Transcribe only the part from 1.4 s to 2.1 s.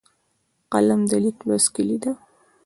لوست کلۍ